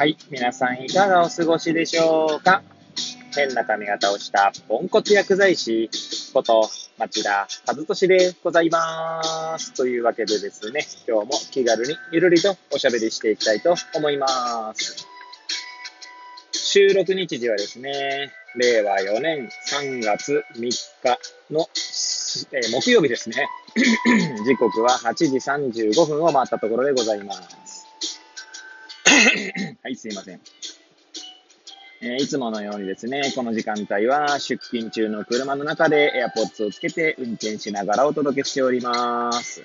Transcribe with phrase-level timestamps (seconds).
[0.00, 0.16] はい。
[0.30, 2.62] 皆さんいかがお過ごしでしょうか？
[3.36, 5.90] 変な髪型をしたポンコツ薬剤師
[6.32, 9.74] こと町田和俊でございます。
[9.74, 15.06] というわけでですね、今日も気軽にゆるりとおしゃべりしていきたいと思います。
[16.54, 20.78] 収録日時はですね、令和4年3月3日
[21.50, 21.68] の、
[22.52, 23.46] えー木曜日ですね。
[24.46, 27.59] 時刻は8時35分を回ったところでございます。
[29.90, 30.40] はい、すいません。
[32.00, 39.64] えーいつものようにですね、この時間帯は出勤中の車の中で AirPods をつけて運転しながらお届けしております。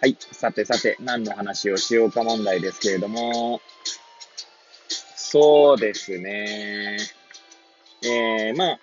[0.00, 3.60] はい、さてさて、何の話をしようか問題ですけれども、
[5.14, 6.96] そうですね、
[8.02, 8.78] えー、まあ、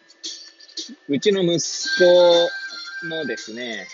[1.09, 1.59] うちの息
[3.02, 3.88] 子のですね、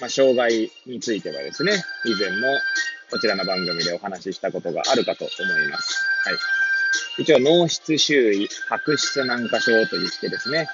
[0.00, 1.72] まあ、障害についてはですね、
[2.04, 2.46] 以前も
[3.10, 6.04] こちらの番組でお話ししたことがあるかと思います。
[6.24, 6.36] はい。
[7.22, 10.68] 一応、脳室周囲白質軟化症といってですね、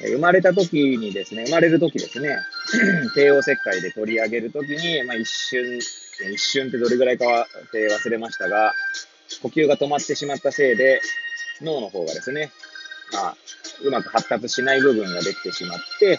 [0.00, 2.36] 生まれた時にですね、生まれる時ですね、
[3.14, 5.78] 帝王切開で取り上げる時に、まあ、一瞬、
[6.32, 8.72] 一瞬ってどれぐらいかは忘れましたが、
[9.42, 11.00] 呼吸が止まってしまったせいで、
[11.60, 12.50] 脳の方がですね、
[13.12, 13.36] まあ、
[13.84, 16.18] うまく発達しない部分ができてしまって、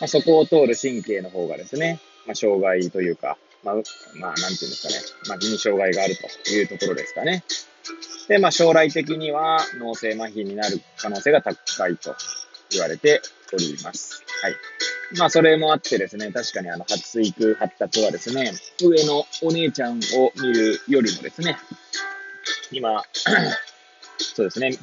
[0.00, 3.74] まあ、そこを通る神経の方がですね、まあ、障害というか、まあ、
[4.14, 7.44] まあ、なんていうんですかね、まあ、に障害があるというところですかね。
[8.28, 12.14] で、まあ、将来的には脳性麻痺になる可能性が高いと
[12.70, 13.20] 言われて
[13.52, 14.22] おります。
[14.42, 14.54] はい。
[15.18, 21.58] まあ、それもあってですね、確かにあの、発育、発達はですね、上のお姉ちゃんを見るよりもですね、
[22.70, 23.02] 今、
[24.34, 24.78] そうですね、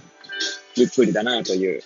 [0.75, 1.81] ゆっくりだなという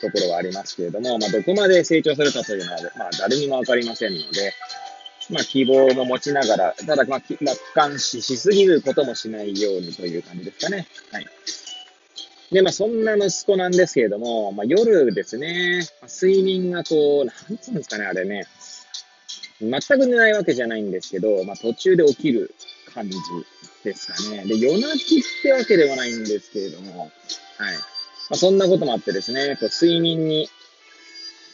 [0.00, 4.52] ところはありますけれども、まあ、どこまで成長するかというのは、まあ、誰にもわかりませんので、
[5.30, 10.86] まあ、希望も持ちながら、ただ、まあ、楽観視しすぎることもしないようにという感じですかね。
[11.12, 11.26] はい。
[12.52, 18.46] で、まあ、そんな息子なんですけれども、まあ、夜ですね、まあ睡眠がこう、なんつうんですかね、あれね、
[19.60, 22.54] 全く寝ないわけじゃないんですけど、まあ、途中で起きる
[22.94, 23.16] 感じ
[23.82, 24.44] ですかね。
[24.44, 27.74] で、夜泣きってわけではないんですけれども、はい。
[27.74, 27.80] ま
[28.32, 30.48] あ、そんなこともあってですね、こう睡眠に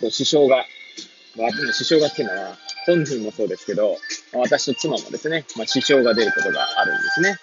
[0.01, 0.67] こう支障が、
[1.37, 3.97] まあ、支障がっていうのは、本人もそうですけど、
[4.33, 7.37] 私と妻もですね、まあ、支障が出ることがあるんですね。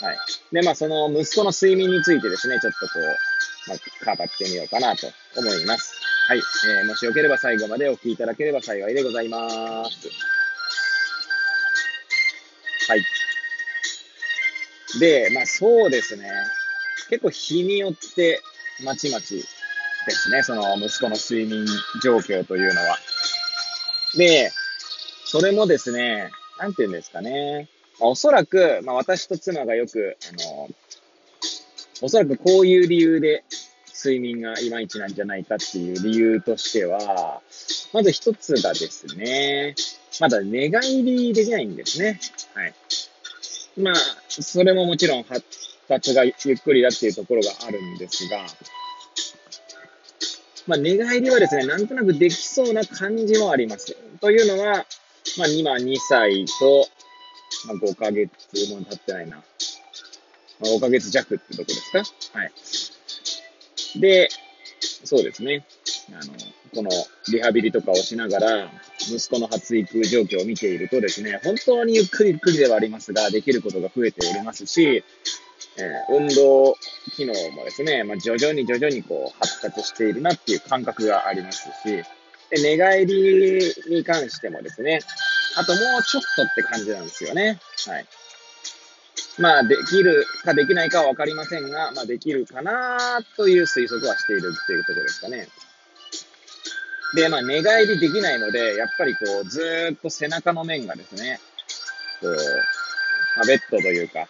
[0.00, 0.16] はい。
[0.52, 5.06] で、まあ、その息子の睡眠についてですね、ちょっとこう、まあ、語ってみようかなと
[5.36, 5.94] 思います。
[6.28, 6.38] はい。
[6.38, 10.08] えー、もしよければ最後までお聞きいただければ幸いでございます。
[12.88, 13.04] はい。
[14.98, 16.28] で、まあ、そうですね。
[17.08, 18.40] 結構日によって
[18.84, 21.66] まちまちですね、その息子の睡眠
[22.02, 22.98] 状況というのは。
[24.16, 24.50] で、
[25.32, 27.66] それもですね、なんて言うんですかね。
[27.98, 30.68] まあおそらく、まあ私と妻がよく、あの、
[32.02, 33.42] おそらくこういう理由で
[33.96, 37.40] 睡眠がいまいちなんじゃないかっていう理由としては、
[37.94, 39.74] まず一つがですね、
[40.20, 42.20] まだ寝返りできないんですね。
[42.52, 42.74] はい。
[43.78, 43.94] まあ、
[44.28, 45.42] それももちろん発
[45.88, 48.44] 達がゆっくりだっていうところがあるんですが、
[50.66, 53.96] まあ、寝返りはですね、なんとなくできそうな感じもあります。
[54.20, 54.84] というのは、
[55.38, 56.88] まあ、今2歳と、
[57.66, 58.30] まあ、5ヶ月
[58.70, 59.36] も経ってないな。
[59.36, 59.42] ま
[60.62, 62.38] あ、5ヶ月弱ってとこですか？
[62.38, 62.52] はい。
[64.00, 64.28] で、
[65.04, 65.64] そうですね。
[66.12, 66.32] あの、
[66.74, 66.90] この
[67.32, 75.04] リハビリとかをしながら、息子の発育状況を見ているとですね、本当にゆっくりゆっくりではありますが、できることが増えておりますし、
[75.78, 76.76] えー運動
[77.16, 82.02] 機能もですね、まあ、徐々に徐々にこう発達しているなっていう感覚がありますし、
[82.52, 85.00] で寝返りに関してもですね、
[85.56, 87.58] あともうちょっとって感じなんですよね。
[87.88, 88.06] はい。
[89.38, 95.48] まあ、できるかできないかはわかりませんが、まあ、できるかなという推測はしているっていうところですかね。
[97.14, 101.40] で、まあ、寝返りできないので、やっぱりこう、ずっと背中の面がですね、
[102.20, 102.36] こう、
[103.36, 104.28] まあ、ベッドというか、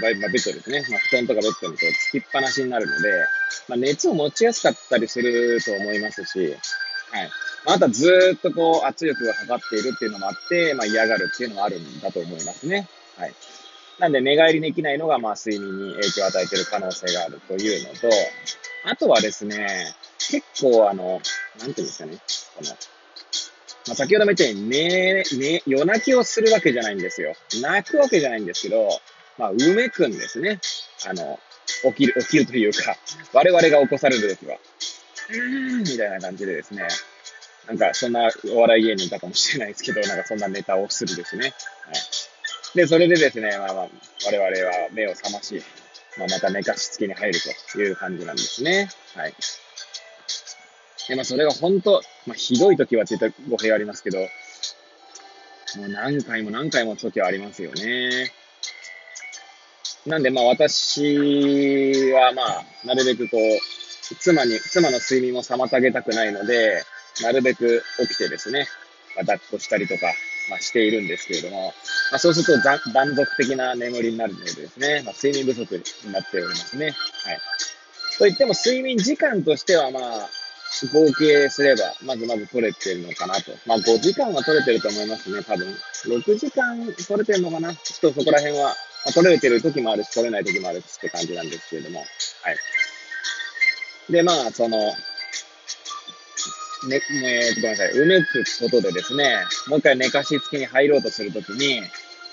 [0.00, 0.84] まあベッドですね。
[0.90, 3.24] まあ、布団とかベッドにこう、つきっぱなしになるので、
[3.68, 6.56] まあ、熱を持ちやすかったりすると思いますし、
[7.10, 7.30] はい。
[7.64, 12.88] まあ、あとはずっとこう、圧力がかかっているっていうのもあって、まあ、嫌がるっていうのもあるんだと思いますね。
[13.16, 13.34] はい。
[13.98, 18.08] なんで、寝返りできないのが、まあ、睡眠に影響を与えている可能性があるというのと、
[18.84, 19.94] あとはですね、
[20.30, 21.20] 結構あの、
[21.58, 22.18] なんていうんですかね、
[22.56, 27.34] この、まあ、先ほども言ったように、ね、ね、夜泣きをするわけじゃないんですよ。
[27.60, 28.88] 泣くわけじゃないんですけど、
[29.36, 30.60] まあ、うめくんですね。
[31.08, 31.40] あの、
[31.82, 32.96] 起きる、起きるというか、
[33.32, 34.58] 我々が起こされるときは、
[35.30, 36.88] うん、みたいな感じでですね、
[37.66, 41.52] なんか、そんなお笑い芸人かもしれないですけど、なんかそんなネタをするですね。
[41.84, 41.94] はい。
[42.74, 43.88] で、それでですね、まあまあ、
[44.26, 45.62] 我々は目を覚まし、
[46.16, 47.40] まあ、また寝かしつけに入る
[47.72, 48.88] という感じなんですね。
[49.14, 49.34] はい。
[51.08, 54.26] で、まあ、それが本当、まあ、ひどい時はって言ったら語弊ありますけど、も
[55.84, 58.32] う何回も何回も時はありますよね。
[60.06, 63.77] なんで、まあ、私は、まあ、なるべくこう、
[64.16, 66.84] 妻に、妻の睡眠も妨げたくないので、
[67.22, 68.66] なるべく起きてですね、
[69.16, 70.06] まあ、抱っこしたりとか、
[70.50, 71.74] まあ、しているんですけれども、
[72.10, 75.76] まあ、そうすると断続的な眠りになるのでですね、まあ、睡眠不足
[76.06, 76.86] になっておりますね。
[76.86, 76.94] はい。
[78.18, 80.30] といっても睡眠時間としてはまあ、
[80.92, 83.52] 合計すれば、まずまず取れてるのかなと。
[83.66, 85.66] まあ5時間は取れてると思いますね、多分。
[86.06, 87.74] 6時間取れてるのかな？
[87.74, 88.70] ちょっとそこら辺は、ま
[89.08, 92.00] あ、取れてる時もあるし、取れない時もあるしって感じなんですけれども。
[92.00, 92.08] はい。
[94.10, 94.92] で、まあ、その、ね、
[96.84, 101.82] えー、ごめんなさい、うめくことでですね、もう一回寝かしつきに入ろうとするときに、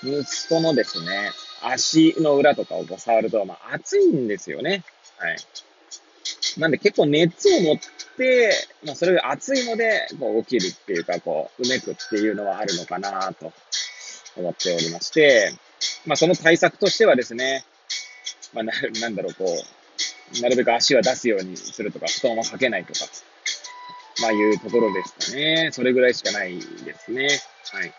[0.02, 1.30] 息子のですね、
[1.62, 4.84] 足の裏とかをこう触ると、まあ、熱いんですよね。
[5.18, 5.36] はい。
[6.58, 7.78] なんで結構熱を持っ
[8.16, 8.52] て、
[8.84, 13.52] まあ、それが熱いので、こう起きるっていうか、こう、うめくっていうのはあるのかなと
[14.36, 15.52] 思っておりまして、
[16.06, 17.64] まあ、その対策としてはですね、
[18.54, 19.85] まあ、な、なんだろう、こう、
[20.42, 23.00] なるべく足は出すようにするとか、布団をかけないとか、
[24.22, 25.70] まあいうところですかね。
[25.72, 27.28] それぐらいしかないですね。
[27.72, 27.92] はい。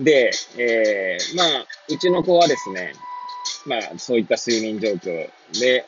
[0.00, 2.92] で、えー、まあ、うちの子はですね、
[3.66, 5.28] まあ、そういった睡眠状況
[5.58, 5.86] で、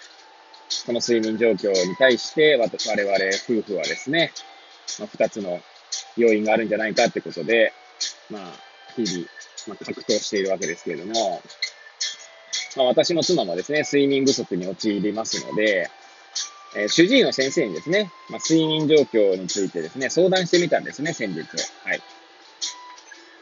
[0.87, 3.15] この睡眠状況に対して、我々
[3.49, 4.33] 夫婦はですね、
[4.99, 5.61] まあ、二つの
[6.17, 7.73] 要因があるんじゃないかってことで、
[8.31, 8.43] まあ、
[8.97, 9.27] 日々、
[9.69, 11.43] まあ、格闘しているわけですけれども、
[12.79, 15.91] まあ、私の妻もですね、睡眠不足に陥りますので、
[16.77, 21.41] えー、主治医の先生にですね、まあ、睡眠状況についてですね、相談してみたんですね、先日。
[21.41, 22.01] はい。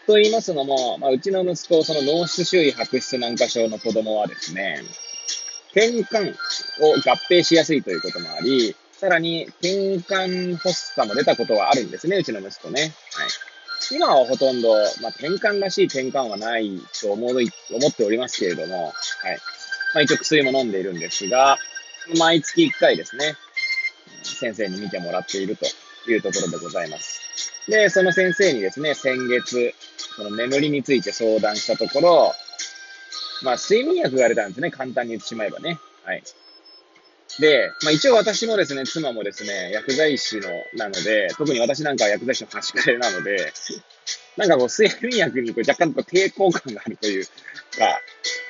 [0.06, 4.80] と言いますのも、まあ、うちの息子、その脳室周囲白質軟化症の子供はですね、
[5.72, 6.34] 転換
[6.80, 12.80] を合併しやすいということもあり、さらに転換発作も出たことはあるんですね、うちの息子ね。
[12.80, 12.92] はい。
[13.92, 18.94] 今はほとんど、まあ、転換らしい転換はないと思い思っておりますけれども、はい。
[19.94, 21.58] まあ、一応薬も飲んでいるんですが、
[22.18, 23.34] 毎月1回ですね、
[24.22, 25.66] 先生に見てもらっていると
[26.10, 27.20] いうところでございます。
[27.68, 29.74] で、その先生にですね、先月、
[30.16, 32.32] その眠りについて相談したところ、
[33.42, 35.78] まあ、睡眠薬が言われたんですね、簡単に言ってしまえばね。
[36.04, 36.22] はい。
[37.38, 43.52] で、まあ一応私もですね、妻もですね、薬剤師の、なので、特に私なんかは薬剤師の端くれなので、
[44.36, 47.30] なんかこう、睡眠薬にこう若干こう抵抗感があるというか、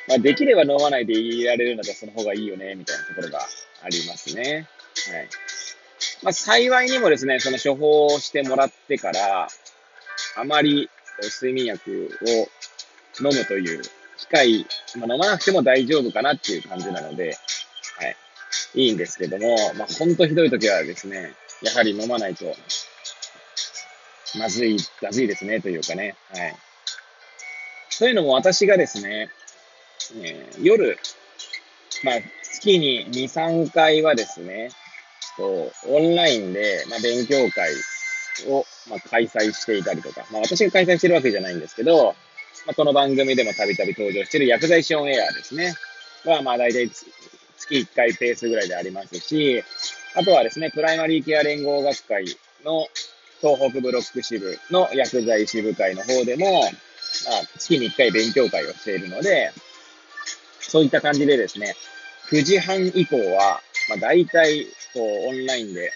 [0.09, 3.41] まあ、できれば飲まないでいられるんだったらその方がいいよね、みたいなところが
[3.83, 4.69] ありますね。
[5.13, 5.29] はい。
[6.23, 9.49] まあ、幸いにもですね、その処方をしてもらってから、
[10.37, 10.89] あまり
[11.41, 13.83] 睡眠薬を飲むという
[14.19, 14.67] 機会、
[14.97, 17.37] まあ、飲まなくても大丈夫かなっていう感じなので、
[18.75, 21.33] いいんですけども、まあ、ほんとひどい時はですね、
[21.63, 22.45] やはり飲まないと、
[24.39, 26.15] まずい、まずいですね、というかね。
[26.35, 26.57] はい。
[27.99, 29.31] というのも私がですね、
[30.23, 30.99] えー、夜、
[32.05, 34.71] まあ、月に2、3回はですね、
[35.37, 37.73] とオンラインで、まあ、勉強会
[38.49, 42.15] を、まあ、開催していたりとか、まあ、私が開催してるわけじゃないんですけど、
[42.67, 45.75] まあ、この番組でもたびたび登場している薬剤師オンエアですね。
[46.25, 46.91] は、まあ、大体
[47.59, 49.63] 月1回ペースぐらいでありますし、
[50.15, 52.25] あとはですね、プライマリーケア連合学会
[52.65, 52.87] の
[53.41, 56.71] 東北ブロック支部の薬剤師部会の方でも、まあ、
[57.59, 59.53] 月に1回勉強会をしているので、
[60.61, 61.75] そういった感じでですね、
[62.31, 65.93] 9時半以降は、まあ、大体、こう、オンラインで、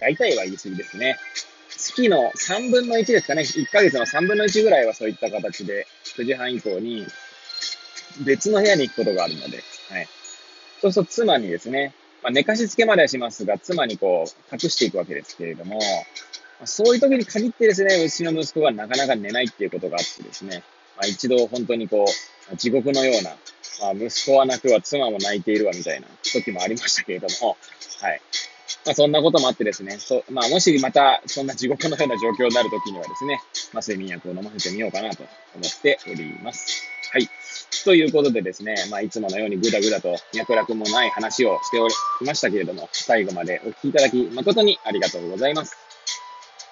[0.00, 1.16] 大体は言い過ぎですね。
[1.68, 3.42] 月の3分の1ですかね。
[3.42, 7.06] 1ヶ月の3分の1ぐらいはそういった形で、9時半以降に、
[8.24, 10.08] 別の部屋に行くことがあるので、はい。
[10.80, 15.80] そうすると妻にですね、まあ、寝かしつけまではしますが、妻にこう、隠していくわけですけれども、
[16.64, 20.62] そういう時に限ってですね、うちの息子がなかなか寝ないっていうことがあってですね、
[20.96, 22.04] まあ、一度本当にこ
[22.52, 23.30] う、地獄のような、
[23.80, 27.56] まあ、息子は泣くわ、妻も泣いているわ、みたいな時もありましたけれども、
[28.00, 28.20] はい。
[28.86, 33.40] まあ、そんなこともあってですね、そまあ、もしまたそんな地獄のような状況になる時にはですね、
[33.72, 36.82] まあ、睡眠薬を飲ませてみようかなと思っております。
[37.84, 41.94] ということでですね、まあ、いつものようにぐだぐだと脈絡もない話をしており
[42.26, 45.76] ましたけれども、最後までお聞きいただき誠にありがとうございます。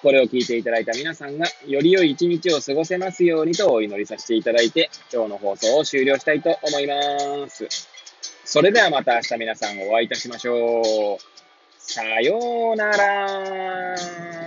[0.01, 7.67] これを聞いていただいた皆さんが、より良い一日を過ごせますようにとお祈りさせていただいて、今日の放送を終了したいと思います。
[8.45, 11.17] それではまた明日皆さんお会いいたしましょう。
[11.77, 14.38] さようなら。